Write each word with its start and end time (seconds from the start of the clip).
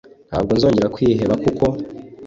ntabwo 0.29 0.51
nzongera 0.57 0.91
kwiheba 0.95 1.35
kuko 1.43 1.65